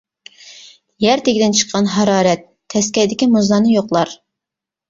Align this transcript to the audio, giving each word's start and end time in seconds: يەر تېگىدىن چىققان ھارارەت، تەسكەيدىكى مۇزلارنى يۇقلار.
يەر 1.05 1.21
تېگىدىن 1.27 1.53
چىققان 1.59 1.89
ھارارەت، 1.97 2.47
تەسكەيدىكى 2.75 3.29
مۇزلارنى 3.37 3.77
يۇقلار. 3.77 4.19